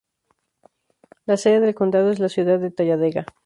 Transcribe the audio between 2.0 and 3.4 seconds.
es la ciudad de Talladega.